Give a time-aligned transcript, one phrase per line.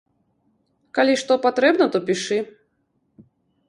[0.99, 2.43] Калі што патрэбна то пішы.